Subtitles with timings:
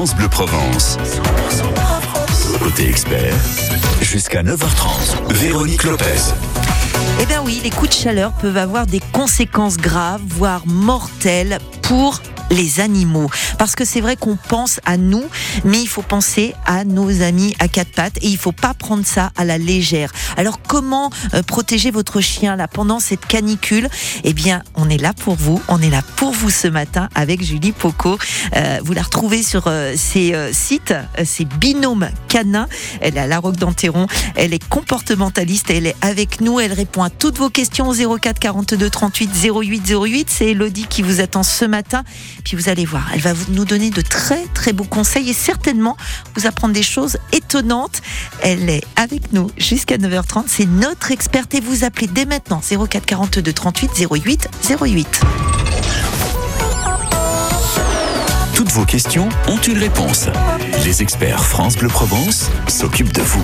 [0.00, 0.96] Bleu Provence.
[2.58, 3.34] Côté expert,
[4.00, 6.32] jusqu'à 9h30, Véronique Lopez.
[7.20, 12.22] Eh bien oui, les coups de chaleur peuvent avoir des conséquences graves, voire mortelles pour
[12.50, 13.30] les animaux.
[13.58, 15.24] Parce que c'est vrai qu'on pense à nous,
[15.64, 19.06] mais il faut penser à nos amis à quatre pattes et il faut pas prendre
[19.06, 20.12] ça à la légère.
[20.36, 23.88] Alors comment euh, protéger votre chien là pendant cette canicule?
[24.24, 25.60] Eh bien, on est là pour vous.
[25.68, 28.18] On est là pour vous ce matin avec Julie Poco.
[28.56, 32.68] Euh, vous la retrouvez sur euh, ses euh, sites, euh, ses binômes canins.
[33.00, 34.06] Elle est à La Roque d'Anteron.
[34.36, 35.70] Elle est comportementaliste.
[35.70, 36.60] Elle est avec nous.
[36.60, 40.30] Elle répond à toutes vos questions au 04 42 38 08 08.
[40.30, 42.02] C'est Elodie qui vous attend ce matin.
[42.44, 45.32] Puis vous allez voir, elle va vous- nous donner de très très beaux conseils et
[45.34, 45.96] certainement
[46.36, 48.02] vous apprendre des choses étonnantes.
[48.42, 50.44] Elle est avec nous jusqu'à 9h30.
[50.48, 54.48] C'est notre experte et vous appelez dès maintenant 04 42 38 08
[54.80, 55.20] 08.
[58.54, 60.26] Toutes vos questions ont une réponse.
[60.84, 63.42] Les experts France Bleu Provence s'occupent de vous.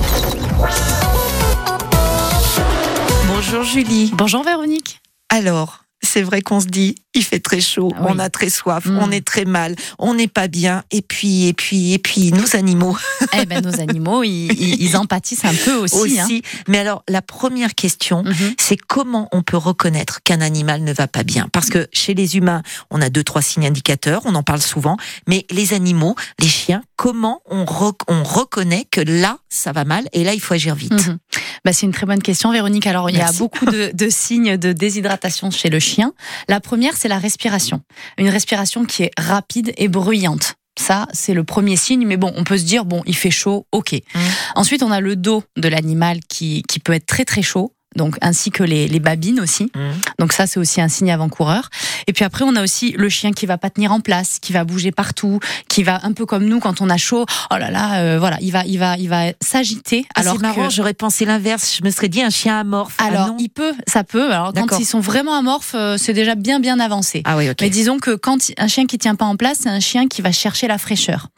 [3.28, 4.11] Bonjour Julie.
[4.15, 5.01] Bonjour Véronique.
[5.31, 8.07] Alors, c'est vrai qu'on se dit, il fait très chaud, Oui.
[8.11, 8.99] on a très soif, Mm.
[9.01, 12.55] on est très mal, on n'est pas bien, et puis, et puis, et puis, nos
[12.57, 12.97] animaux
[13.33, 15.97] Eh ben nos animaux, ils, ils- ils en pâtissent un peu aussi.
[15.97, 16.21] aussi.
[16.21, 16.62] hein.
[16.69, 18.55] Mais alors, la première question, Mhm.
[18.59, 21.49] c'est comment on peut reconnaître qu'un animal ne va pas bien?
[21.53, 24.97] Parce que chez les humains, on a deux, trois signes indicateurs, on en parle souvent,
[25.27, 30.09] mais les animaux, les chiens, comment on, rec- on reconnaît que là, ça va mal
[30.13, 31.19] et là, il faut agir vite Mhm.
[31.65, 32.87] Bah, c'est une très bonne question, Véronique.
[32.87, 36.13] Alors, il y a beaucoup de, de signes de déshydratation chez le chien.
[36.49, 37.81] La première, c'est la respiration.
[38.19, 40.55] Une respiration qui est rapide et bruyante.
[40.79, 43.67] Ça, c'est le premier signe, mais bon, on peut se dire, bon, il fait chaud,
[43.73, 43.93] ok.
[43.95, 44.21] Mhm.
[44.57, 48.17] Ensuite, on a le dos de l'animal qui, qui peut être très très chaud, donc
[48.21, 49.71] ainsi que les, les babines aussi.
[49.75, 49.93] Mhm.
[50.19, 51.69] Donc ça, c'est aussi un signe avant-coureur.
[52.07, 54.53] Et puis après, on a aussi le chien qui va pas tenir en place, qui
[54.53, 57.27] va bouger partout, qui va un peu comme nous quand on a chaud.
[57.51, 60.07] Oh là là, euh, voilà, il va, il va, il va s'agiter.
[60.15, 62.95] Ah, alors c'est marrant, que- j'aurais pensé l'inverse, je me serais dit un chien amorphe.
[62.99, 64.31] Ah alors, non il peut, ça peut.
[64.33, 67.23] Alors, quand ils sont vraiment amorphes, euh, c'est déjà bien, bien avancé.
[67.25, 67.56] Ah oui, ok.
[67.61, 70.23] Mais disons que quand un chien qui tient pas en place, c'est un chien qui
[70.23, 71.29] va chercher la fraîcheur.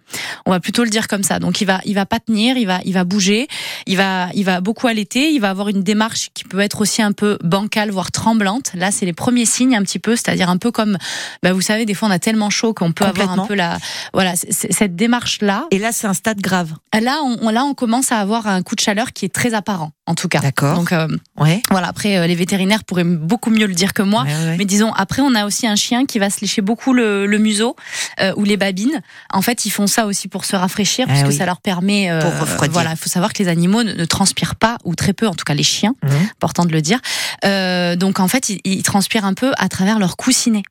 [0.46, 1.38] On va plutôt le dire comme ça.
[1.38, 3.48] Donc il va, il va pas tenir, il va, il va bouger,
[3.86, 7.02] il va, il va beaucoup allaiter, il va avoir une démarche qui peut être aussi
[7.02, 8.72] un peu bancale, voire tremblante.
[8.74, 10.96] Là, c'est les premiers signes un petit peu, c'est-à-dire un peu comme,
[11.42, 13.78] bah, vous savez, des fois on a tellement chaud qu'on peut avoir un peu la,
[14.12, 15.66] voilà, cette démarche là.
[15.70, 16.74] Et là, c'est un stade grave.
[16.98, 19.92] Là, on- là, on commence à avoir un coup de chaleur qui est très apparent,
[20.08, 20.40] en tout cas.
[20.40, 20.74] D'accord.
[20.76, 21.06] Donc euh,
[21.38, 21.62] Ouais.
[21.70, 21.88] voilà.
[21.88, 24.22] Après, euh, les vétérinaires pourraient beaucoup mieux le dire que moi.
[24.24, 24.56] Ouais, ouais.
[24.56, 27.38] Mais disons, après, on a aussi un chien qui va se lécher beaucoup le, le
[27.38, 27.76] museau
[28.20, 29.00] euh, ou les babines.
[29.32, 31.36] En fait, ils font ça aussi pour se rafraîchir, Ah puisque oui.
[31.36, 32.10] ça leur permet.
[32.10, 32.72] euh, Pour refroidir.
[32.72, 35.34] Voilà, il faut savoir que les animaux ne, ne transpirent pas, ou très peu, en
[35.34, 36.10] tout cas les chiens, Mhm.
[36.36, 36.98] important de le dire.
[37.44, 40.62] Euh, donc, en fait, ils, ils transpirent un peu à travers leur coussinet.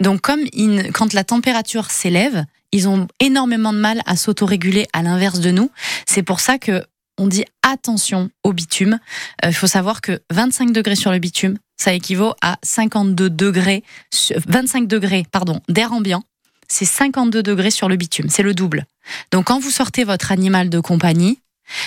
[0.00, 5.02] Donc, comme ils- quand la température s'élève, ils ont énormément de mal à s'autoréguler à
[5.02, 5.70] l'inverse de nous.
[6.06, 6.84] C'est pour ça que
[7.18, 8.98] on dit attention au bitume.
[9.44, 13.82] Euh, Il faut savoir que 25 degrés sur le bitume, ça équivaut à 52 degrés,
[14.12, 16.22] su- 25 degrés, pardon, d'air ambiant.
[16.70, 18.84] C'est 52 degrés sur le bitume, c'est le double.
[19.32, 21.40] Donc quand vous sortez votre animal de compagnie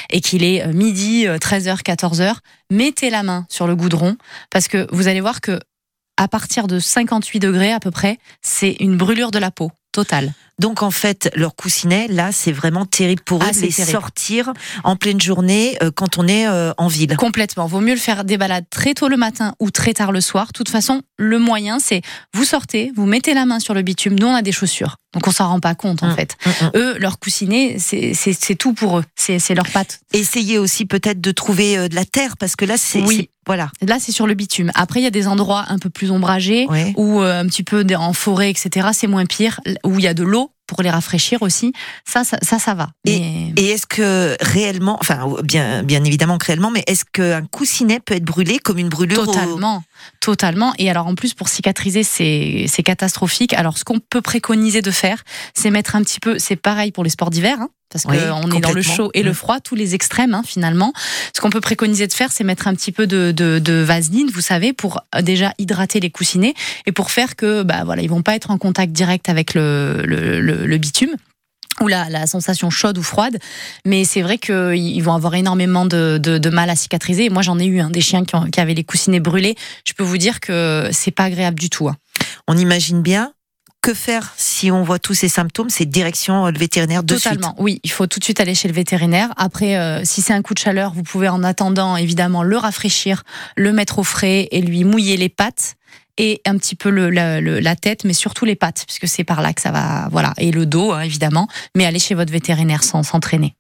[0.10, 2.36] et qu'il est euh, midi, euh, 13h, 14h,
[2.72, 4.18] mettez la main sur le goudron
[4.50, 5.60] parce que vous allez voir que
[6.18, 10.34] à partir de 58 degrés à peu près, c'est une brûlure de la peau totale.
[10.60, 13.72] Donc en fait, leur coussinet, là, c'est vraiment terrible pour eux Ah, de c'est les
[13.74, 13.92] terrible.
[13.92, 14.54] sortir
[14.84, 17.16] en pleine journée euh, quand on est euh, en ville.
[17.18, 17.66] Complètement.
[17.66, 20.48] Vaut mieux le faire des balades très tôt le matin ou très tard le soir.
[20.48, 22.02] De toute façon, le moyen, c'est
[22.34, 24.20] vous sortez, vous mettez la main sur le bitume.
[24.20, 24.98] Nous, on a des chaussures.
[25.14, 26.16] Donc, on s'en rend pas compte, en Mm.
[26.16, 26.38] fait.
[26.46, 26.72] Mm, mm.
[26.76, 29.04] Eux, leur coussinet, c'est tout pour eux.
[29.16, 30.00] C'est leur patte.
[30.14, 33.30] Essayez aussi peut-être de trouver euh, de la terre parce que là, c'est Oui.
[33.46, 33.70] voilà.
[33.82, 34.72] Là, c'est sur le bitume.
[34.76, 36.94] Après, il y a des endroits un peu plus ombragés Ouais.
[36.98, 38.90] ou euh, un petit peu en forêt, etc.
[38.94, 39.60] C'est moins pire.
[39.86, 41.74] Où il y a de l'eau pour les rafraîchir aussi.
[42.06, 42.92] Ça, ça, ça, ça va.
[43.06, 48.00] Mais- Et est-ce que réellement, enfin bien, bien évidemment que réellement, mais est-ce qu'un coussinet
[48.00, 49.34] peut être brûlé comme une brûlure au-
[50.20, 50.74] Totalement.
[50.78, 53.54] Et alors en plus pour cicatriser, c'est catastrophique.
[53.54, 55.24] Alors ce qu'on peut préconiser de faire,
[55.54, 58.52] c'est mettre un petit peu, c'est pareil pour les sports d'hiver, hein, parce Oui, qu'on
[58.52, 59.36] est dans le chaud et le Mm.
[59.36, 60.94] froid, tous les extrêmes hein, finalement.
[61.36, 64.30] Ce qu'on peut préconiser de faire, c'est mettre un petit peu de, de, de vaseline,
[64.34, 66.54] vous savez, pour euh, déjà hydrater les coussinets
[66.86, 70.04] et pour faire que, bah voilà, ils vont pas être en contact direct avec le,
[70.06, 71.16] le, le, le bitume
[71.82, 73.38] ou la, la sensation chaude ou froide.
[73.86, 77.26] Mais c'est vrai qu'ils vont avoir énormément de, de, de mal à cicatriser.
[77.26, 79.56] Et moi, j'en ai eu hein, des chiens qui, ont- qui avaient les coussinets brûlés.
[79.86, 81.90] Je peux vous dire que c'est pas agréable du tout.
[81.90, 81.98] hein.
[82.48, 83.34] On imagine bien.
[83.84, 87.48] Que faire si on voit tous ces symptômes C'est direction le vétérinaire de Totalement.
[87.48, 87.56] suite.
[87.58, 89.30] Oui, il faut tout de suite aller chez le vétérinaire.
[89.38, 93.24] Après, euh, si c'est un coup de chaleur, vous pouvez en attendant évidemment le rafraîchir,
[93.56, 95.78] le mettre au frais et lui mouiller les pattes.
[96.18, 99.54] Et un petit peu le, la tête, mais surtout les pattes, puisque c'est par là
[99.54, 101.48] que ça va, voilà, et le dos hein, évidemment.
[101.76, 103.56] Mais allez chez votre vétérinaire sans s'entraîner.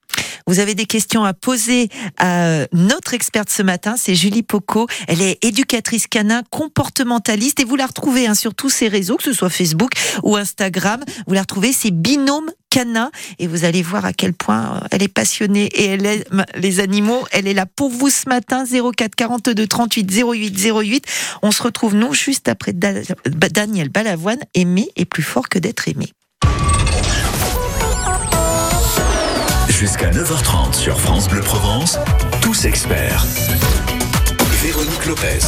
[0.47, 4.87] Vous avez des questions à poser à notre experte ce matin, c'est Julie Poco.
[5.07, 9.23] Elle est éducatrice canin, comportementaliste et vous la retrouvez hein, sur tous ses réseaux, que
[9.23, 9.91] ce soit Facebook
[10.23, 11.03] ou Instagram.
[11.27, 15.03] Vous la retrouvez, c'est Binôme Canin et vous allez voir à quel point euh, elle
[15.03, 17.25] est passionnée et elle aime les animaux.
[17.31, 21.05] Elle est là pour vous ce matin, 04 42 38 08 08.
[21.43, 26.11] On se retrouve nous juste après Daniel Balavoine, aimé est plus fort que d'être aimé.
[29.81, 31.97] Jusqu'à 9h30 sur France Bleu Provence,
[32.39, 33.25] tous experts.
[34.61, 35.39] Véronique Lopez.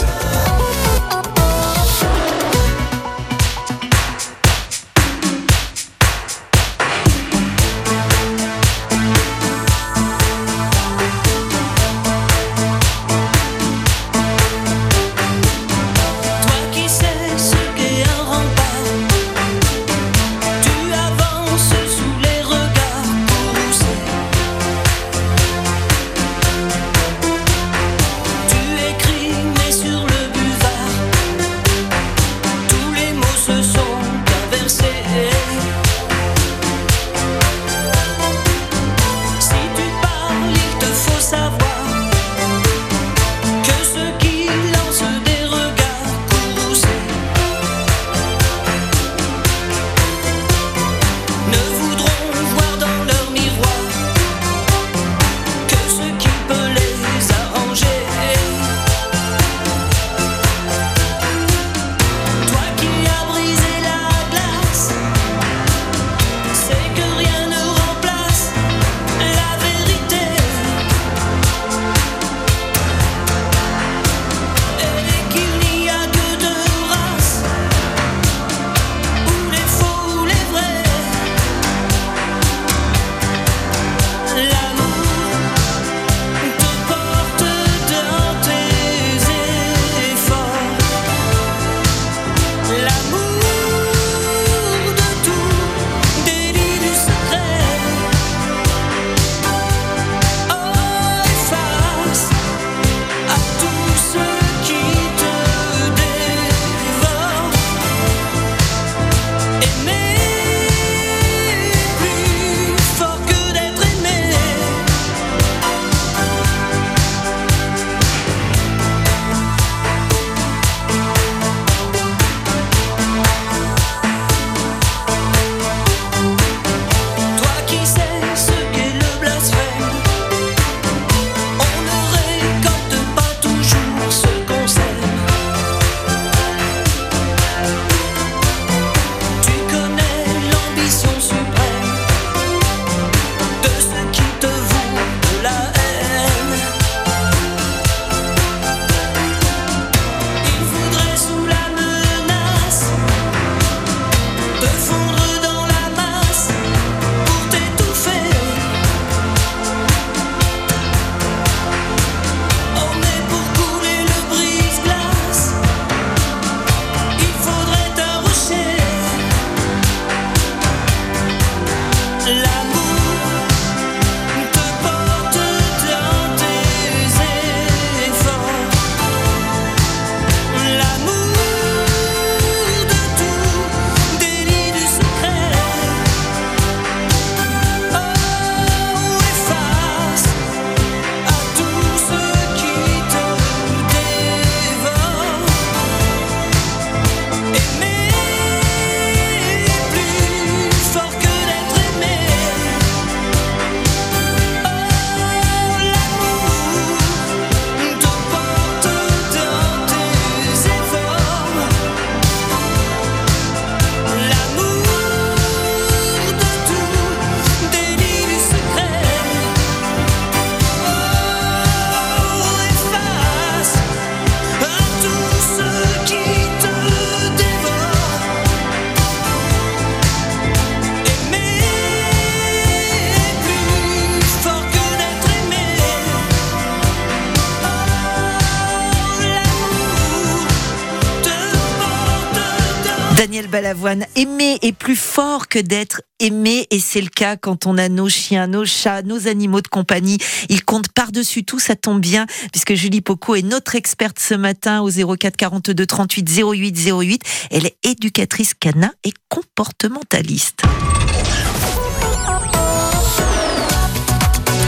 [243.54, 247.88] Balavoine, aimer est plus fort que d'être aimé et c'est le cas quand on a
[247.88, 250.18] nos chiens, nos chats, nos animaux de compagnie.
[250.50, 254.82] Ils comptent par-dessus tout, ça tombe bien puisque Julie Poco est notre experte ce matin
[254.82, 257.22] au 04 42 38 08 08.
[257.52, 260.64] Elle est éducatrice cana et comportementaliste.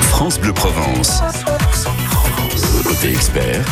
[0.01, 1.22] France Bleu Provence.
[2.84, 3.65] Côté expert,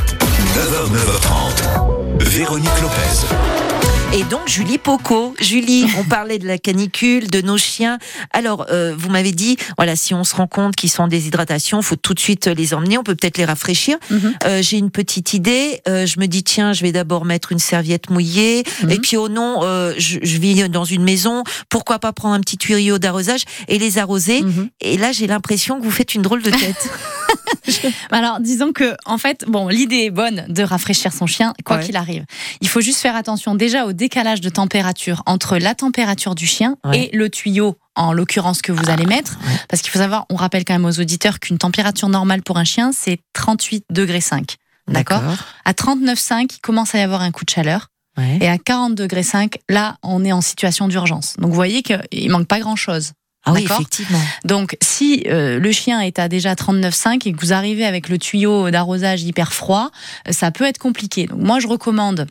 [0.55, 2.23] 9h, 9h30.
[2.23, 3.72] Véronique Lopez.
[4.15, 5.33] Et donc Julie Poco.
[5.39, 7.97] Julie, on parlait de la canicule, de nos chiens.
[8.31, 11.81] Alors, euh, vous m'avez dit, voilà, si on se rend compte qu'ils sont en déshydratation,
[11.81, 12.99] faut tout de suite les emmener.
[12.99, 13.97] On peut peut-être les rafraîchir.
[14.11, 14.33] Mhm.
[14.45, 15.81] Euh, J'ai une petite idée.
[15.87, 18.63] Euh, je me dis, tiens, je vais d'abord mettre une serviette mouillée.
[18.83, 18.91] Mhm.
[18.91, 21.43] Et puis, oh non, euh, je, je vis dans une maison.
[21.69, 24.41] Pourquoi pas prendre un petit tuyau d'arrosage et les arroser?
[24.43, 24.69] Mhm.
[24.81, 26.87] Et là, j'ai l'impression que vous faites une drôle de tête.
[28.11, 31.83] Alors, disons que, en fait, bon, l'idée est bonne de rafraîchir son chien, quoi Ouais.
[31.85, 32.25] qu'il arrive.
[32.61, 36.75] Il faut juste faire attention déjà au décalage de température entre la température du chien
[36.83, 37.09] Ouais.
[37.13, 39.37] et le tuyau, en l'occurrence que vous allez mettre.
[39.45, 39.55] ouais.
[39.69, 42.63] Parce qu'il faut savoir, on rappelle quand même aux auditeurs qu'une température normale pour un
[42.65, 44.55] chien, c'est 38 degrés 5.
[44.89, 45.21] D'accord?
[45.63, 47.87] À 39,5, il commence à y avoir un coup de chaleur.
[48.17, 48.39] Ouais.
[48.41, 51.35] Et à 40 degrés 5, là, on est en situation d'urgence.
[51.37, 53.13] Donc, vous voyez qu'il manque pas grand-chose.
[53.45, 54.19] Ah oui, effectivement.
[54.45, 58.17] Donc, si euh, le chien est à déjà 39,5 et que vous arrivez avec le
[58.17, 59.89] tuyau d'arrosage hyper froid,
[60.27, 61.25] euh, ça peut être compliqué.
[61.27, 62.27] Donc, moi, je recommande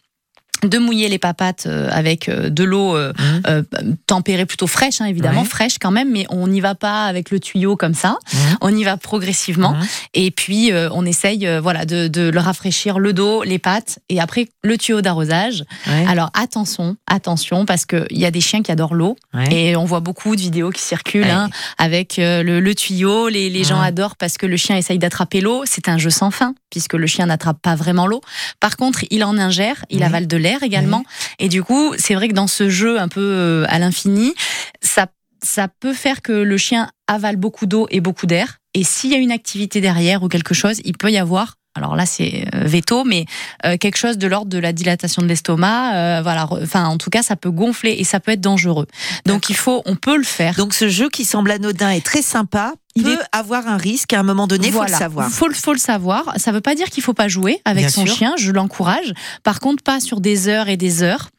[0.65, 3.43] de mouiller les papates euh, avec euh, de l'eau euh, Mhm.
[3.47, 3.63] euh,
[4.07, 7.41] tempérée plutôt fraîche, hein, évidemment, fraîche quand même, mais on n'y va pas avec le
[7.41, 8.17] tuyau comme ça.
[8.33, 8.57] Mhm.
[8.61, 9.73] On y va progressivement.
[9.73, 9.87] Mhm.
[10.15, 13.99] Et puis, euh, on essaye euh, voilà, de, de le rafraîchir, le dos, les pattes,
[14.09, 15.65] et après, le tuyau d'arrosage.
[16.07, 19.17] Alors, attention, attention, parce qu'il y a des chiens qui adorent l'eau.
[19.51, 23.29] Et on voit beaucoup de vidéos qui circulent hein, avec le, le tuyau.
[23.29, 25.63] Les, les gens adorent parce que le chien essaye d'attraper l'eau.
[25.65, 28.21] C'est un jeu sans fin, puisque le chien n'attrape pas vraiment l'eau.
[28.61, 31.05] Par contre, il en ingère, il avale de l'air également.
[31.39, 34.35] Et du coup, c'est vrai que dans ce jeu un peu euh, à l'infini,
[34.81, 35.07] ça,
[35.43, 38.59] ça peut faire que le chien avale beaucoup d'eau et beaucoup d'air.
[38.75, 41.57] Et s'il y a une activité derrière ou quelque chose, il peut y avoir.
[41.75, 43.25] Alors là, c'est euh, veto, mais
[43.65, 45.95] euh, quelque chose de l'ordre de la dilatation de l'estomac.
[45.95, 48.87] euh, voilà, enfin, en tout cas, ça peut gonfler et ça peut être dangereux.
[49.25, 50.55] Donc, il faut, on peut le faire.
[50.57, 54.13] Donc ce jeu qui semble anodin et très sympa Il peut est- avoir un risque
[54.13, 54.93] à un moment donné, il faut voilà.
[54.93, 55.31] le savoir.
[55.31, 56.35] Faut, le- faut le savoir.
[56.37, 58.15] Ça veut pas dire qu'il faut pas jouer avec Bien son sûr.
[58.17, 58.35] chien.
[58.37, 59.15] Je l'encourage.
[59.43, 61.31] Par contre, pas sur des heures et des heures.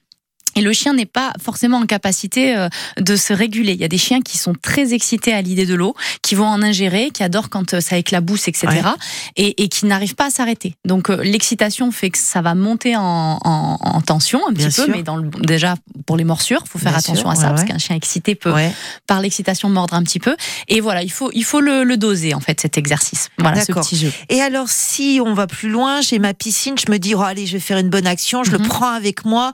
[0.56, 2.68] Et le chien n'est pas forcément en capacité euh,
[3.00, 3.74] de se réguler.
[3.74, 6.46] Il y a des chiens qui sont très excités à l'idée de l'eau, qui vont
[6.48, 8.68] en ingérer, qui adorent quand euh, ça éclabousse, etc.
[8.68, 8.82] Ouais.
[9.36, 10.76] Et, et qui n'arrivent pas à s'arrêter.
[10.86, 14.76] Donc euh, l'excitation fait que ça va monter en, en- en tension un Bien petit
[14.82, 14.96] peu, sûr.
[14.96, 17.50] mais dans le, déjà pour les morsures, faut faire Bien attention sûr, à ça ouais,
[17.50, 17.68] parce ouais.
[17.68, 18.54] qu'un chien excité peut
[19.08, 20.36] par l'excitation mordre un petit peu.
[20.68, 23.30] Et voilà, il faut il faut le, le doser en fait cet exercice.
[23.40, 24.12] Voilà ce petit jeu.
[24.30, 27.46] Et alors, si on va plus loin, j'ai ma piscine, je me dis, oh, allez,
[27.46, 28.68] je vais faire une bonne action, je le Mhm.
[28.68, 29.52] prends avec moi.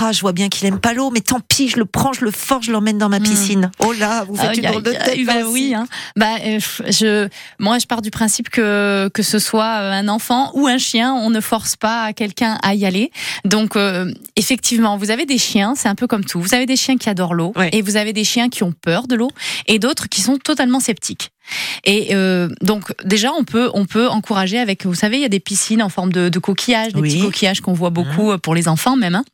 [0.00, 2.24] Ah, je vois bien qu'il aime pas l'eau, mais tant pis, je le prends, je
[2.24, 3.24] le force, je l'emmène dans ma Mhm.
[3.24, 3.70] piscine.
[3.80, 5.18] Oh là, vous faites une drôle de tête.
[5.26, 5.52] bah aussi.
[5.52, 5.86] oui, hein.
[6.16, 6.58] bah, euh,
[6.88, 10.78] je, moi je pars du principe que que ce soit euh, un enfant ou un
[10.78, 13.10] chien, on ne force pas quelqu'un à y aller.
[13.44, 16.40] Donc euh, effectivement, vous avez des chiens, c'est un peu comme tout.
[16.40, 17.70] Vous avez des chiens qui adorent l'eau Ouais.
[17.72, 19.30] et vous avez des chiens qui ont peur de l'eau
[19.66, 21.30] et d'autres qui sont totalement sceptiques.
[21.84, 25.28] Et euh, donc déjà on peut on peut encourager avec vous savez il y a
[25.28, 27.08] des piscines en forme de, de coquillages des Oui.
[27.10, 29.14] petits coquillages qu'on voit beaucoup euh, pour les enfants même.
[29.16, 29.24] hein.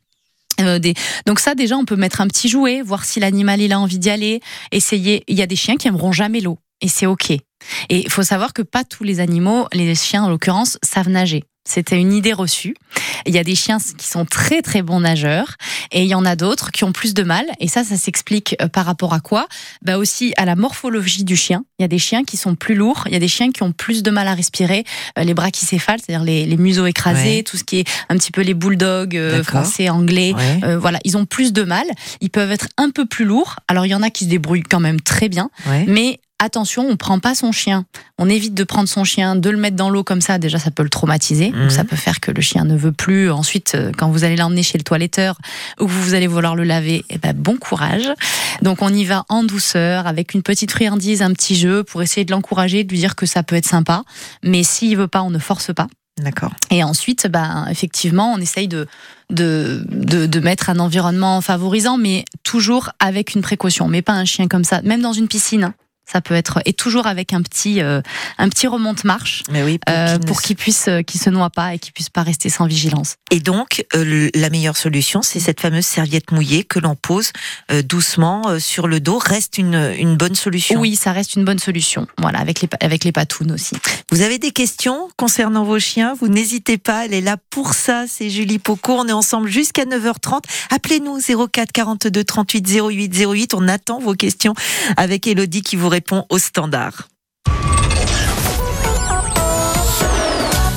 [0.59, 0.79] Euh.
[1.25, 3.99] Donc ça déjà on peut mettre un petit jouet, voir si l'animal il a envie
[3.99, 5.23] d'y aller, essayer.
[5.27, 7.31] Il y a des chiens qui aimeront jamais l'eau et c'est ok.
[7.31, 7.43] Et
[7.89, 11.43] il faut savoir que pas tous les animaux, les chiens en l'occurrence, savent nager.
[11.69, 12.75] C'était une idée reçue.
[13.25, 15.55] Il y a des chiens qui sont très très bons nageurs
[15.91, 17.45] et il y en a d'autres qui ont plus de mal.
[17.59, 19.47] Et ça, ça s'explique euh, par rapport à quoi?
[19.83, 21.63] Bah aussi à la morphologie du chien.
[21.77, 23.61] Il y a des chiens qui sont plus lourds, il y a des chiens qui
[23.63, 24.83] ont plus de mal à respirer,
[25.17, 27.43] euh, les brachycéphales, c'est-à-dire les, les museaux écrasés, Ouais.
[27.43, 30.33] tout ce qui est un petit peu les bulldogs euh, français, anglais.
[30.35, 31.85] Ouais, Euh, voilà, ils ont plus de mal.
[32.21, 33.55] Ils peuvent être un peu plus lourds.
[33.67, 35.85] Alors il y en a qui se débrouillent quand même très bien, ouais.
[35.87, 37.85] mais attention, on prend pas son chien.
[38.17, 40.37] On évite de prendre son chien, de le mettre dans l'eau comme ça.
[40.37, 41.51] Déjà, ça peut le traumatiser.
[41.51, 41.61] Mhm.
[41.61, 43.29] Donc, ça peut faire que le chien ne veut plus.
[43.29, 45.37] Ensuite, euh, quand vous allez l'emmener chez le toiletteur
[45.79, 48.09] ou que vous allez vouloir le laver, eh ben, bon courage.
[48.61, 52.25] Donc, on y va en douceur, avec une petite friandise, un petit jeu pour essayer
[52.25, 54.03] de l'encourager, de lui dire que ça peut être sympa.
[54.43, 55.87] Mais s'il veut pas, on ne force pas.
[56.19, 56.51] D'accord.
[56.69, 58.87] Et ensuite, ben, effectivement, on essaye de,
[59.29, 63.87] de, de, de mettre un environnement favorisant, mais toujours avec une précaution.
[63.87, 65.73] Mais pas un chien comme ça, même dans une piscine.
[66.11, 68.01] Ça peut être et toujours avec un petit euh,
[68.37, 71.29] un petit remonte marche Mais oui, pour euh, qu'il ne pour se- euh, qu'il se
[71.29, 73.15] noie pas et qu'il puisse pas rester sans vigilance.
[73.31, 77.31] Et donc, euh, le- la meilleure solution, c'est cette fameuse serviette mouillée que l'on pose
[77.83, 79.19] doucement sur le dos.
[79.19, 80.79] Reste une, une bonne solution.
[80.79, 82.07] Oui, ça reste une bonne solution.
[82.17, 83.75] Voilà, avec les avec les patounes aussi.
[84.11, 86.15] Vous avez des questions concernant vos chiens?
[86.19, 88.05] Vous n'hésitez pas, elle est là pour ça.
[88.07, 88.93] C'est Julie Poco.
[88.93, 90.41] On est ensemble jusqu'à 9h30.
[90.71, 91.19] Appelez-nous
[91.51, 93.53] 04 42 38 08 08.
[93.53, 94.53] On attend vos questions
[94.97, 95.98] avec Elodie qui vous répond
[96.29, 97.07] au standard.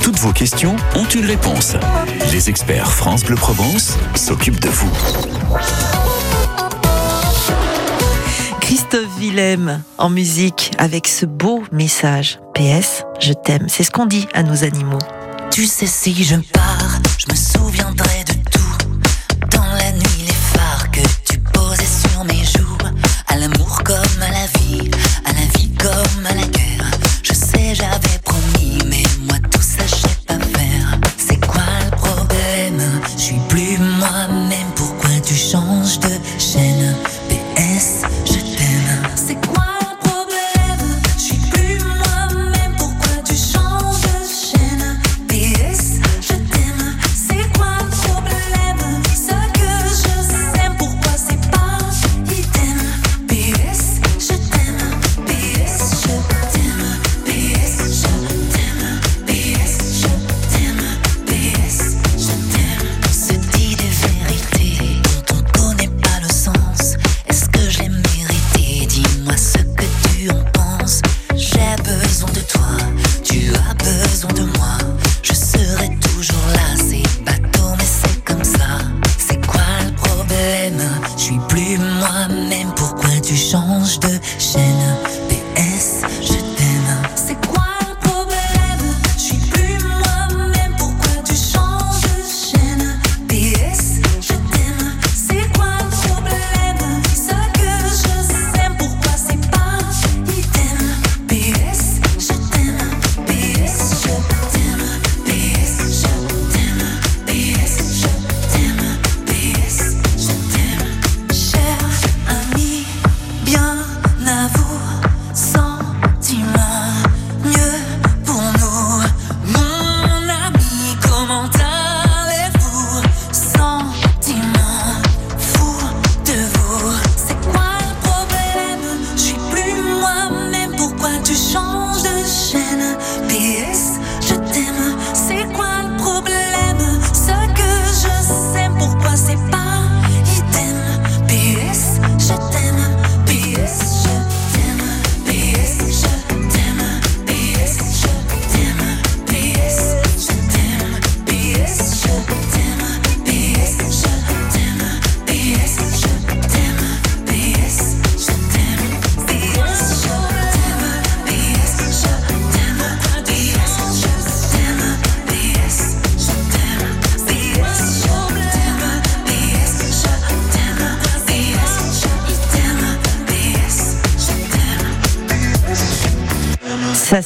[0.03, 1.77] Toutes vos questions ont une réponse.
[2.33, 4.91] Les experts France Bleu Provence s'occupent de vous.
[8.61, 12.41] Christophe Willem en musique avec ce beau message.
[12.55, 13.67] PS, je t'aime.
[13.69, 14.99] C'est ce qu'on dit à nos animaux.
[15.51, 19.49] Tu sais si je pars, je me souviendrai de tout.
[19.51, 21.01] Dans la nuit, les phares que
[21.31, 22.79] tu posais sur mes joues.
[23.29, 23.72] À l'amour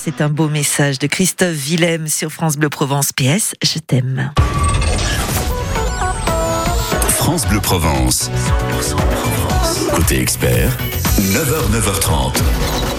[0.06, 3.10] c'est un beau message de Christophe Willem sur France Bleu Provence.
[3.10, 4.32] PS, je t'aime.
[7.10, 8.30] France Bleu Provence.
[9.92, 10.70] Côté expert,
[11.18, 12.95] 9h, 9h30.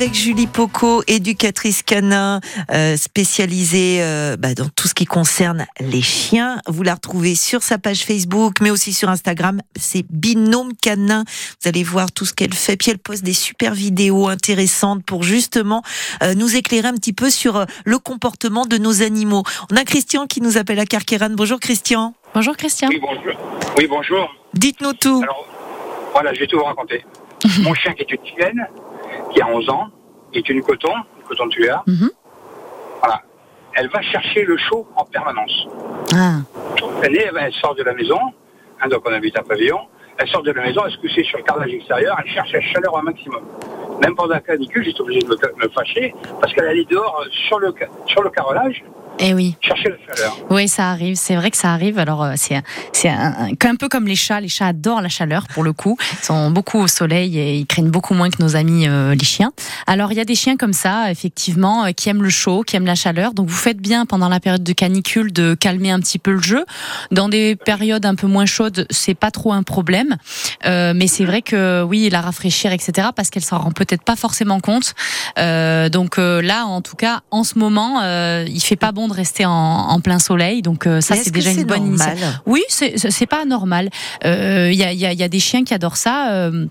[0.00, 6.02] Avec Julie Poco, éducatrice canin, euh, spécialisée euh, bah, dans tout ce qui concerne les
[6.02, 6.60] chiens.
[6.68, 9.60] Vous la retrouvez sur sa page Facebook, mais aussi sur Instagram.
[9.74, 11.24] C'est Binôme Canin.
[11.60, 12.76] Vous allez voir tout ce qu'elle fait.
[12.76, 15.82] Puis elle poste des super vidéos intéressantes pour justement
[16.22, 19.42] euh, nous éclairer un petit peu sur euh, le comportement de nos animaux.
[19.72, 21.30] On a Christian qui nous appelle à Carqueran.
[21.30, 22.14] Bonjour Christian.
[22.34, 22.86] Bonjour Christian.
[22.88, 23.34] Oui, bonjour.
[23.76, 24.32] Oui, bonjour.
[24.54, 25.22] Dites-nous tout.
[25.24, 25.44] Alors,
[26.12, 27.04] voilà, je vais tout vous raconter.
[27.62, 28.66] Mon chien qui est une chienne,
[29.32, 29.88] qui a 11 ans,
[30.32, 31.82] qui est une coton, une coton tueur.
[31.86, 32.10] Mhm.
[33.00, 33.22] Voilà.
[33.74, 35.66] Elle va chercher le chaud en permanence.
[36.14, 36.38] Ah.
[37.02, 38.18] Elle, est- elle sort de la maison,
[38.80, 39.78] hein, donc on habite un pavillon,
[40.18, 42.60] elle sort de la maison, elle se couche sur le carrelage extérieur, elle cherche la
[42.60, 43.42] chaleur au maximum.
[44.02, 47.28] Même pendant la canicule, j'étais obligé de me, me fâcher, parce qu'elle allait dehors euh,
[47.48, 47.72] sur le,
[48.06, 48.84] sur le carrelage,
[49.20, 49.56] Eh oui.
[49.60, 50.36] Cherchez la chaleur.
[50.50, 51.16] Oui, ça arrive.
[51.16, 51.98] C'est vrai que ça arrive.
[51.98, 54.40] Alors, euh, c'est c'est un, un peu comme les chats.
[54.40, 55.96] Les chats adorent la chaleur pour le coup.
[56.12, 59.24] Ils sont beaucoup au soleil et ils craignent beaucoup moins que nos amis euh, les
[59.24, 59.52] chiens.
[59.86, 62.76] Alors, il y a des chiens comme ça, effectivement, euh, qui aiment le chaud, qui
[62.76, 63.34] aiment la chaleur.
[63.34, 66.42] Donc, vous faites bien pendant la période de canicule de calmer un petit peu le
[66.42, 66.64] jeu.
[67.10, 70.16] Dans des périodes un peu moins chaudes, c'est pas trop un problème.
[70.64, 73.08] Euh, mais c'est vrai que oui, la rafraîchir, etc.
[73.14, 74.94] Parce qu'elle s'en rend peut-être pas forcément compte.
[75.38, 79.07] Euh, donc euh, là, en tout cas, en ce moment, euh, il fait pas bon
[79.08, 80.62] de rester en, en plein soleil.
[80.62, 82.40] Donc euh, ça, c'est déjà une bonne normal initiative.
[82.46, 83.88] Oui, c'est pas normal.
[84.24, 86.30] Euh, Il y, a, il y a- il y a des chiens qui adorent ça.
[86.32, 86.66] euh,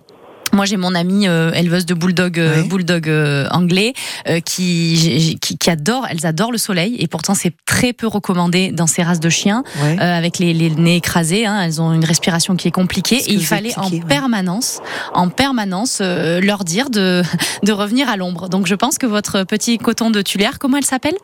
[0.54, 2.64] moi, j'ai mon amie euh, éleveuse de bulldog, euh,
[3.08, 3.92] euh, anglais,
[4.30, 8.08] euh, qui, j'ai- qui, qui adore, elles adorent le soleil, et pourtant c'est très peu
[8.08, 11.46] recommandé dans ces races de chiens, euh, avec les, les nez écrasés.
[11.46, 14.00] Hein, elles ont une respiration qui est compliquée, et il fallait en ouais.
[14.08, 14.80] permanence,
[15.14, 17.24] en permanence, euh, leur dire de
[17.64, 18.48] de revenir à l'ombre.
[18.48, 21.16] Donc, je pense que votre petit coton de tulière, comment elle s'appelle?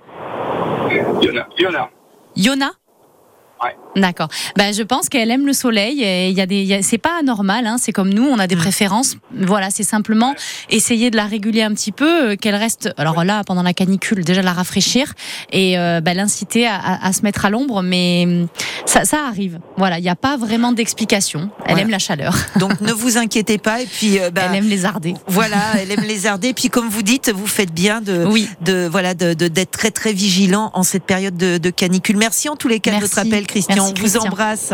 [1.24, 1.48] Yona.
[1.58, 1.90] Yona.
[2.36, 2.72] Yona?
[3.62, 3.76] Ouais.
[3.96, 4.28] D'accord.
[4.58, 6.02] Ben, je pense qu'elle aime le soleil.
[6.04, 7.68] Et il y a des, c'est pas anormal.
[7.68, 8.60] Hein, c'est comme nous, on a des Mm.
[8.60, 9.16] préférences.
[9.36, 10.34] Voilà, c'est simplement
[10.70, 12.92] essayer de la réguler un petit peu, euh, qu'elle reste.
[12.98, 15.14] Alors là, pendant la canicule, déjà la rafraîchir
[15.52, 17.82] et euh, ben, l'inciter à, à- à se mettre à l'ombre.
[17.84, 18.48] Mais hum,
[18.86, 19.60] ça, ça arrive.
[19.78, 21.50] Voilà, il n'y a pas vraiment d'explication.
[21.66, 21.82] Elle Voilà.
[21.82, 22.36] aime la chaleur.
[22.60, 23.82] Donc ne vous inquiétez pas.
[23.82, 25.14] Et puis, euh, bah, Elle aime les ardés.
[25.28, 26.54] voilà, elle aime lézarder.
[26.54, 28.48] Puis comme vous dites, vous faites bien de, Oui.
[28.62, 32.18] de voilà de d'être très très vigilant en cette période de, de canicule.
[32.18, 33.76] Merci en tous les cas de votre appel, Christian.
[33.76, 34.24] Merci, On vous Christian.
[34.24, 34.74] embrasse.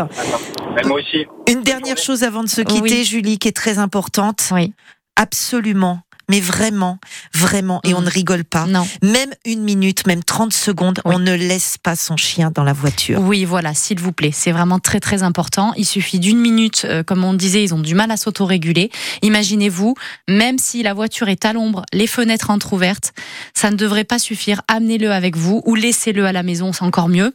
[0.74, 1.26] Mais moi aussi.
[1.48, 3.04] Une dernière chose avant de se quitter, Oui.
[3.04, 4.48] Julie, qui est très importante.
[4.52, 4.72] Oui.
[5.16, 6.00] Absolument.
[6.30, 6.98] Mais vraiment,
[7.34, 8.04] vraiment, et on Mhm.
[8.04, 8.64] ne rigole pas.
[8.66, 8.86] Non.
[9.02, 11.16] Même une minute, même 30 secondes, Oui.
[11.16, 13.18] on ne laisse pas son chien dans la voiture.
[13.20, 14.30] Oui, voilà, s'il vous plaît.
[14.32, 15.72] C'est vraiment très très important.
[15.76, 18.92] Il suffit d'une minute, euh, comme on disait, ils ont du mal à s'autoréguler.
[19.22, 19.96] Imaginez-vous,
[20.28, 23.12] même si la voiture est à l'ombre, les fenêtres entrouvertes,
[23.52, 24.62] ça ne devrait pas suffire.
[24.68, 27.34] Amenez-le avec vous ou laissez-le à la maison, c'est encore mieux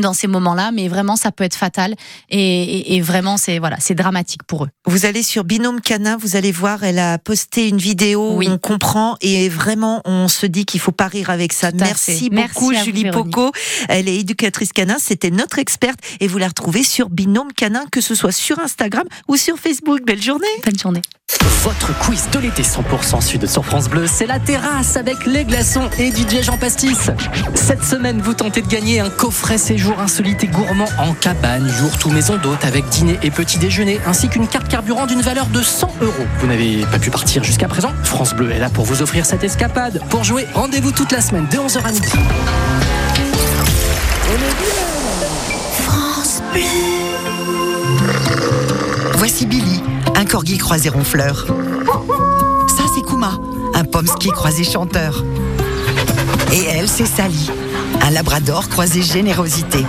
[0.00, 1.94] dans ces moments-là, mais vraiment ça peut être fatal
[2.30, 4.68] et, et- et vraiment c'est voilà c'est dramatique pour eux.
[4.86, 8.48] Vous allez sur Binôme Canin, vous allez voir, elle a posté une vidéo Oui.
[8.48, 11.70] où on comprend et vraiment on se dit qu'il faut pas rire avec ça.
[11.74, 12.30] Merci fait.
[12.30, 13.10] Beaucoup Julie.
[13.10, 13.52] Poco.
[13.88, 18.00] Elle est éducatrice canin, c'était notre experte et vous la retrouvez sur Binôme Canin, que
[18.00, 20.00] ce soit sur Instagram ou sur Facebook.
[20.06, 20.46] Belle journée.
[20.64, 21.02] Bonne journée.
[21.62, 25.90] Votre quiz de l'été 100% sud sur France Bleu, c'est la terrasse avec les glaçons
[25.98, 27.10] et DJ Jean Pastis.
[27.54, 31.98] Cette semaine, vous tentez de gagner un coffret séjour insolite et gourmand en cabane, jour
[31.98, 35.60] tout maison d'hôte avec dîner et petit déjeuner, ainsi qu'une carte carburant d'une valeur de
[35.60, 36.26] 100 euros.
[36.38, 39.44] Vous n'avez pas pu partir jusqu'à présent France Bleu est là pour vous offrir cette
[39.44, 40.00] escapade.
[40.08, 42.08] Pour jouer, rendez-vous toute la semaine de 11h à midi.
[45.84, 46.97] Voici
[50.38, 51.46] corgi croisé ronfleur.
[52.68, 53.40] Ça, c'est Kuma,
[53.74, 55.24] un pomsky croisé chanteur.
[56.52, 57.50] Et elle, c'est Sally,
[58.02, 59.84] un labrador croisé générosité.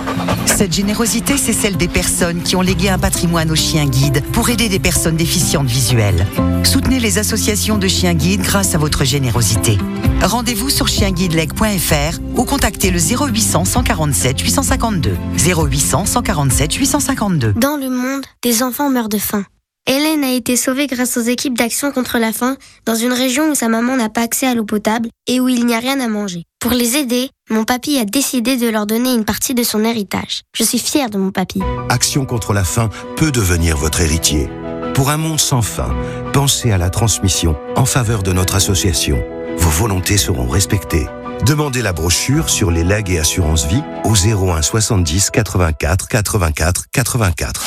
[0.46, 4.50] Cette générosité, c'est celle des personnes qui ont légué un patrimoine aux chiens guides pour
[4.50, 6.26] aider des personnes déficientes visuelles.
[6.64, 9.78] Soutenez les associations de chiens guides grâce à votre générosité.
[10.20, 15.16] Rendez-vous sur chienguideleg.fr ou contactez le 0800 147 852.
[15.46, 17.52] 0800 147 852.
[17.52, 19.44] Dans le monde, des enfants meurent de faim.
[19.90, 23.56] Hélène a été sauvée grâce aux équipes d'action contre la faim dans une région où
[23.56, 26.06] sa maman n'a pas accès à l'eau potable et où il n'y a rien à
[26.06, 26.44] manger.
[26.60, 30.42] Pour les aider, mon papy a décidé de leur donner une partie de son héritage.
[30.56, 31.60] Je suis fière de mon papy.
[31.88, 34.48] Action contre la faim peut devenir votre héritier.
[34.94, 35.92] Pour un monde sans faim,
[36.32, 39.20] pensez à la transmission en faveur de notre association.
[39.56, 41.08] Vos volontés seront respectées.
[41.44, 47.66] Demandez la brochure sur les legs et assurances vie au 01 70 84 84 84.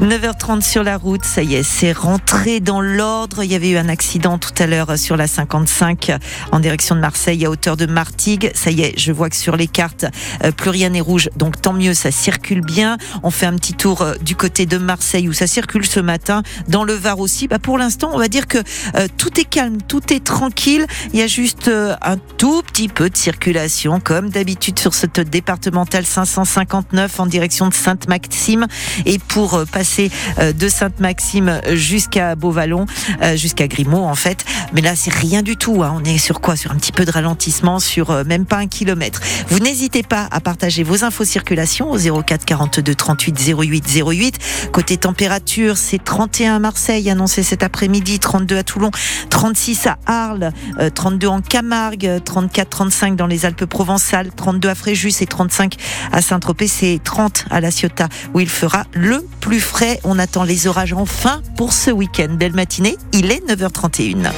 [0.00, 3.44] 9h30 sur la route, ça y est, c'est rentré dans l'ordre.
[3.44, 6.12] Il y avait eu un accident tout à l'heure sur la 55
[6.52, 8.50] en direction de Marseille à hauteur de Martigues.
[8.54, 10.06] Ça y est, je vois que sur les cartes,
[10.42, 12.96] euh, plus rien n'est rouge, donc tant mieux, ça circule bien.
[13.22, 16.42] On fait un petit tour euh, du côté de Marseille où ça circule ce matin,
[16.68, 17.46] dans le Var aussi.
[17.46, 18.58] Bah, pour l'instant, on va dire que
[18.96, 20.86] euh, tout est calme, tout est tranquille.
[21.12, 26.06] Il y a juste un tout petit peu de circulation, comme d'habitude sur cette départementale
[26.06, 28.66] 559 en direction de Sainte-Maxime.
[29.04, 32.86] Et pour passer euh, de Sainte-Maxime jusqu'à Beauvallon,
[33.22, 34.44] euh, jusqu'à Grimaud en fait.
[34.72, 35.82] Mais là, c'est rien du tout.
[35.82, 35.94] hein.
[35.96, 36.56] On est sur quoi?
[36.56, 39.20] Sur un petit peu de ralentissement, sur euh, même pas un kilomètre.
[39.48, 44.38] Vous n'hésitez pas à partager vos infos circulation au 04 42 38 08 08.
[44.72, 48.90] Côté température, c'est 31 à Marseille annoncé cet après-midi, 32 à Toulon,
[49.30, 55.12] 36 à Arles, euh, 32 en Camargue, 34, 35 dans les Alpes-Provençales, 32 à Fréjus
[55.20, 55.74] et 35
[56.12, 56.66] à Saint-Tropez.
[56.68, 59.98] C'est 30 à La Ciotat où il fera le plus frais.
[60.04, 62.28] On attend les orages enfin pour ce week-end.
[62.30, 64.30] Belle matinée, il est 9h31.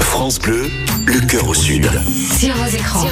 [0.00, 0.70] France Bleu,
[1.06, 1.90] le cœur au sud.
[2.38, 3.06] Sur vos écrans,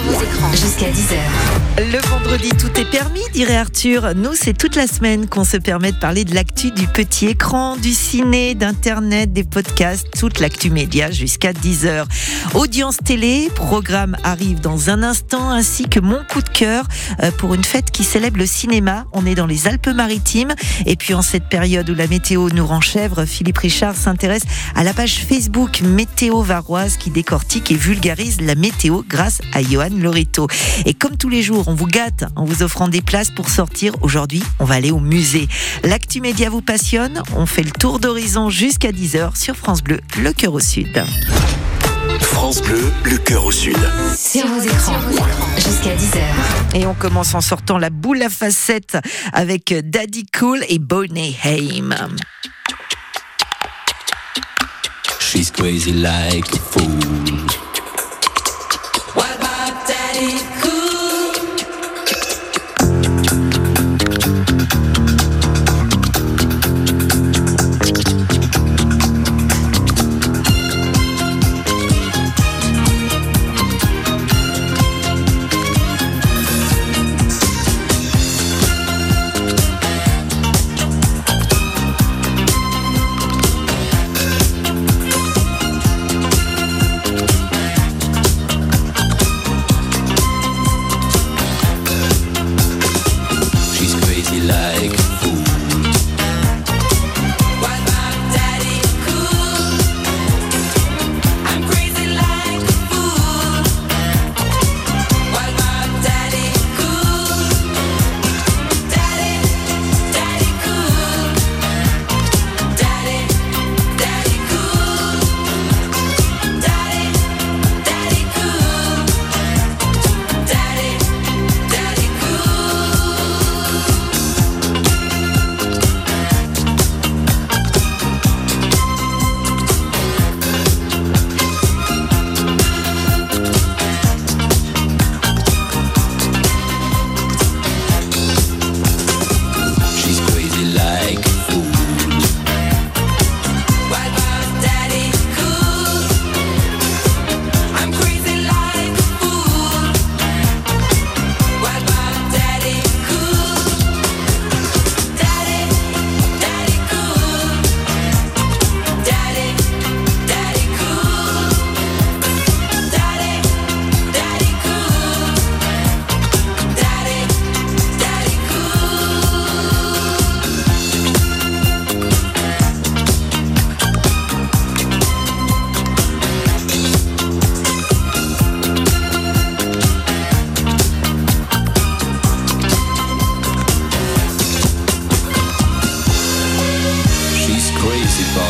[0.53, 1.52] jusqu'à 10h.
[1.79, 4.15] Le vendredi, tout est permis, dirait Arthur.
[4.15, 7.79] Nous, c'est toute la semaine qu'on se permet de parler de l'actu du petit écran,
[7.79, 12.05] du ciné, d'internet, des podcasts, toute l'actu média jusqu'à 10h.
[12.55, 16.85] Audience télé, programme arrive dans un instant, ainsi que mon coup de cœur
[17.23, 19.07] euh, pour une fête qui célèbre le cinéma.
[19.15, 20.55] On est dans les Alpes-Maritimes.
[20.85, 24.43] Et puis en cette période où la météo nous renchèvre, Philippe Richard s'intéresse
[24.75, 29.89] à la page Facebook Météo Varoise qui décortique et vulgarise la météo grâce à Johan
[29.97, 30.49] Lorito.
[30.85, 33.94] Et comme tous les jours, on vous gâte en vous offrant des places pour sortir.
[34.03, 35.48] Aujourd'hui, on va aller au musée.
[35.83, 37.22] L'actu média vous passionne.
[37.37, 41.05] On fait le tour d'horizon jusqu'à 10h sur France Bleu, le cœur au sud.
[42.20, 43.79] France Bleu, le cœur au sud.
[44.16, 45.01] Sur vos écrans,
[45.57, 46.77] jusqu'à 10h.
[46.77, 48.98] Et on commence en sortant la boule à facettes
[49.33, 51.94] avec Daddy Cool et Bonnie Haim.
[55.20, 57.32] She's crazy like a fool.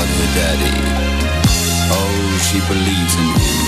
[0.03, 0.73] About her daddy.
[1.93, 3.62] Oh, she believes in him.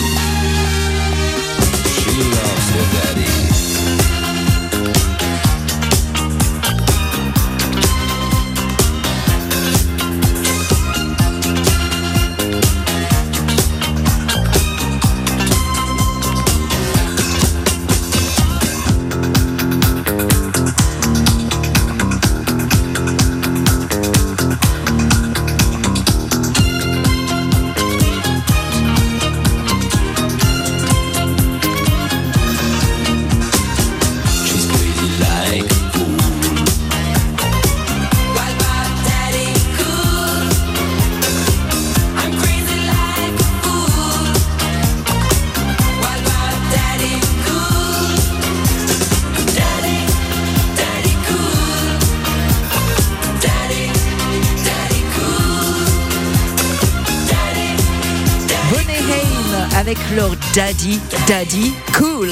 [59.76, 62.30] Avec leur Daddy, Daddy Cool.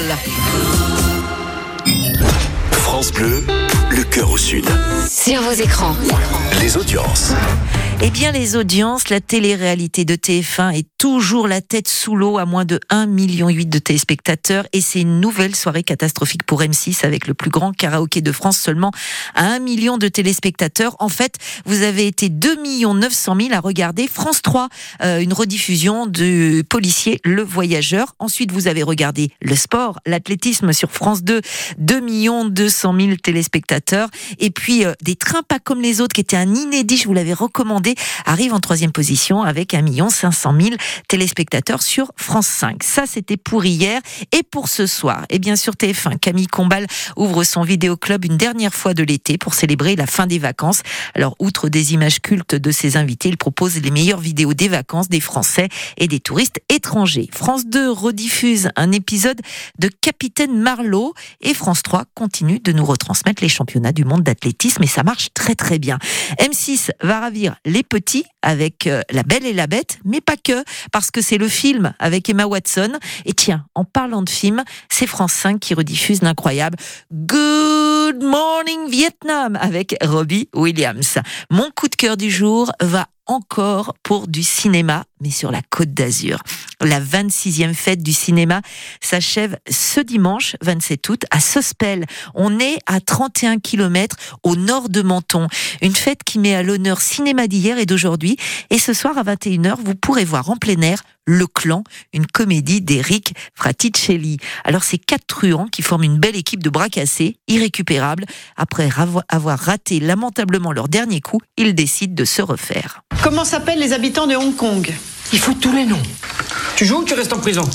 [2.71, 3.45] France Bleu,
[3.91, 4.65] le cœur au sud.
[5.09, 5.97] Sur vos écrans.
[6.61, 7.33] Les audiences.
[8.05, 12.45] Eh bien, les audiences, la télé-réalité de TF1 est toujours la tête sous l'eau à
[12.45, 17.29] moins de 1,8 million de téléspectateurs et c'est une nouvelle soirée catastrophique pour M6 avec
[17.29, 18.91] le plus grand karaoké de France seulement
[19.37, 20.97] à 1 million de téléspectateurs.
[20.99, 22.57] En fait, vous avez été 2
[22.93, 24.69] 900 000 à regarder France 3,
[25.03, 28.17] euh, une rediffusion du policier Le Voyageur.
[28.19, 31.41] Ensuite, vous avez regardé le sport, l'athlétisme sur France 2,
[31.79, 32.01] 2
[32.51, 34.09] 200 000 téléspectateurs.
[34.41, 37.15] Et puis, euh, des trains pas comme les autres qui étaient un inédit, je vous
[37.15, 37.92] l'avais recommandé,
[38.27, 40.71] arrive en troisième position avec 1 500 000
[41.09, 42.83] téléspectateurs sur France 5.
[42.83, 44.01] Ça, c'était pour hier
[44.33, 45.25] et pour ce soir.
[45.31, 49.55] Et bien sûr, TF1, Camille Combal ouvre son vidéoclub une dernière fois de l'été pour
[49.55, 50.83] célébrer la fin des vacances.
[51.15, 55.09] Alors, outre des images cultes de ses invités, il propose les meilleures vidéos des vacances
[55.09, 57.29] des Français et des touristes étrangers.
[57.33, 59.41] France 2 rediffuse un épisode
[59.79, 64.83] de Capitaine Marlowe et France 3 continue de nous retransmettre les championnats du monde d'athlétisme
[64.83, 65.99] et ça marche très très bien.
[66.39, 67.23] M6 va
[67.65, 71.39] les petits avec euh, La Belle et la Bête, mais pas que, parce que c'est
[71.39, 72.99] le film avec Emma Watson.
[73.25, 76.77] Et tiens, en parlant de film, c'est France 5 qui rediffuse l'incroyable
[77.13, 81.19] Good Morning Vietnam avec Robbie Williams.
[81.51, 85.95] Mon coup de cœur du jour va encore pour du cinéma, mais sur la côte
[85.95, 86.43] d'Azur.
[86.81, 88.61] La 26e fête du cinéma
[89.01, 92.07] s'achève ce dimanche 27 août à Sospel.
[92.35, 95.47] On est à 31 km au nord de Menton.
[95.81, 98.37] Une fête qui met à l'honneur cinéma d'hier et d'aujourd'hui.
[98.71, 102.81] Et ce soir à 21h, vous pourrez voir en plein air le Clan, une comédie
[102.81, 104.39] d'Eric Fraticelli.
[104.65, 108.25] Alors c'est quatre truands qui forment une belle équipe de bras cassés, irrécupérables.
[108.57, 108.89] Après
[109.29, 113.03] avoir raté lamentablement leur dernier coup, ils décident de se refaire.
[113.23, 114.93] Comment s'appellent les habitants de Hong Kong?
[115.33, 116.03] Il faut tous les noms.
[116.77, 117.69] Tu joues ou tu restes en prison?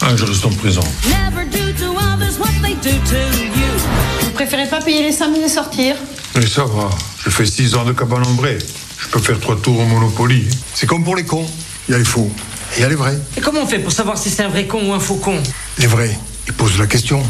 [0.00, 0.82] Ah, je reste en prison.
[4.20, 5.96] Vous préférez pas payer les 5000 et sortir?
[6.34, 6.90] Mais ça va.
[7.24, 8.58] Je fais 6 ans de cabane ombrée.
[8.98, 10.48] Je peux faire trois tours au Monopoly.
[10.74, 11.46] C'est comme pour les cons.
[11.88, 12.30] Il y a les faux
[12.74, 13.18] et il y a les vrais.
[13.36, 15.36] Et comment on fait pour savoir si c'est un vrai con ou un faux con?
[15.78, 16.16] Les vrais.
[16.46, 17.22] Ils posent la question.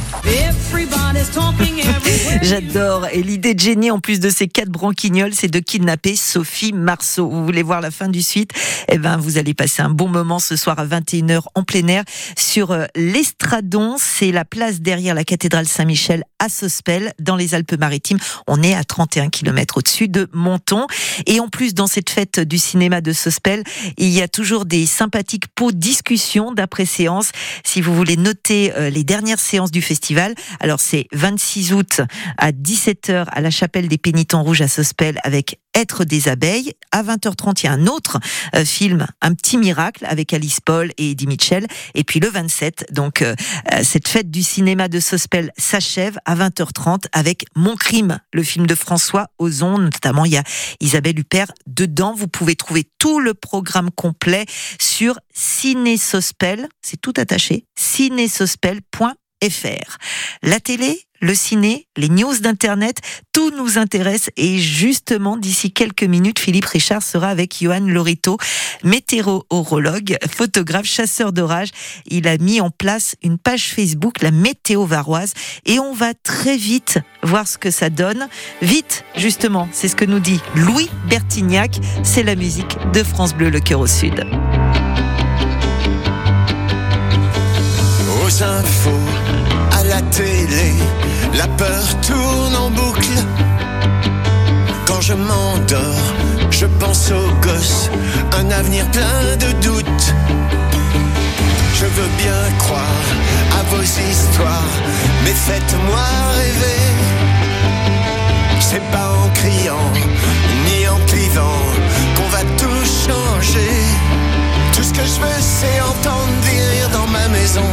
[2.42, 3.06] J'adore.
[3.12, 7.28] Et l'idée de génie, en plus de ces quatre branquignoles, c'est de kidnapper Sophie Marceau.
[7.28, 8.50] Vous voulez voir la fin du suite?
[8.88, 12.04] Eh ben, vous allez passer un bon moment ce soir à 21h en plein air
[12.36, 13.96] sur euh, l'Estradon.
[13.98, 18.18] C'est la place derrière la cathédrale Saint-Michel à Sospel, dans les Alpes-Maritimes.
[18.48, 20.86] On est à 31 km au-dessus de Menton.
[21.26, 23.62] Et en plus, dans cette fête du cinéma de Sospel,
[23.98, 27.30] il y a toujours des sympathiques pots discussions d'après-séance.
[27.64, 32.00] Si vous voulez noter euh, dernières séances du festival, alors c'est 26 août
[32.38, 36.72] à 17h à la chapelle des Pénitents Rouges à Sospel avec être des abeilles.
[36.90, 38.18] À 20h30, il y a un autre
[38.54, 41.66] euh, film, Un petit miracle, avec Alice Paul et Eddie Mitchell.
[41.94, 43.34] Et puis le 27, donc euh,
[43.72, 48.66] euh, cette fête du cinéma de Sospel s'achève à 20h30 avec Mon crime, le film
[48.66, 49.78] de François Ozon.
[49.78, 50.44] Notamment, il y a
[50.80, 52.14] Isabelle Huppert dedans.
[52.14, 54.44] Vous pouvez trouver tout le programme complet
[54.78, 56.68] sur Ciné Sospel.
[56.82, 57.64] C'est tout attaché.
[57.76, 59.98] cinésospel.fr.
[60.42, 62.98] La télé, le ciné, les news d'Internet,
[63.32, 68.36] tout nous intéresse et justement d'ici quelques minutes, Philippe Richard sera avec Johan Lorito,
[68.82, 71.70] météorologue, photographe, chasseur d'orage.
[72.06, 75.32] Il a mis en place une page Facebook, la météo varoise,
[75.64, 78.28] et on va très vite voir ce que ça donne.
[78.60, 83.48] Vite, justement, c'est ce que nous dit Louis Bertignac, c'est la musique de France Bleu,
[83.48, 84.26] le cœur au sud.
[88.32, 89.08] Aux infos,
[89.72, 90.72] à la télé
[91.34, 93.18] la peur tourne en boucle.
[94.86, 96.06] Quand je m'endors,
[96.50, 97.90] je pense aux gosses,
[98.38, 100.14] un avenir plein de doutes.
[101.74, 103.06] Je veux bien croire
[103.58, 104.74] à vos histoires,
[105.24, 106.06] mais faites-moi
[106.38, 106.84] rêver.
[108.60, 109.92] C'est pas en criant,
[110.64, 111.62] ni en clivant,
[112.16, 113.81] qu'on va tout changer.
[115.04, 116.32] Je veux, c'est entendre
[116.92, 117.66] dans ma maison,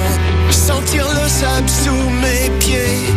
[0.50, 3.14] sentir le sable sous mes pieds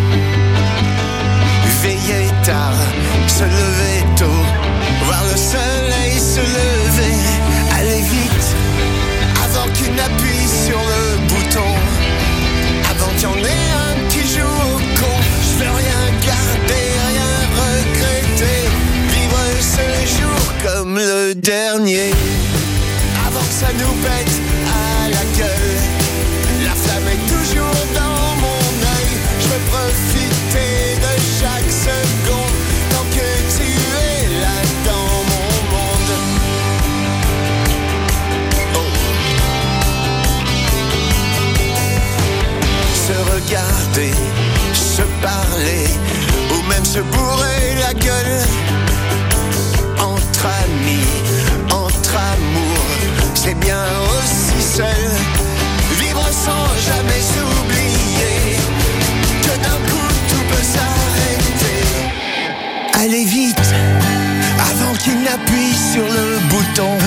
[65.71, 66.99] sur le bouton.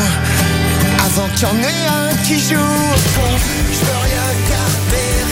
[1.06, 3.36] Avant qu'il y en ait un qui joue au fond,
[3.72, 5.25] je veux rien garder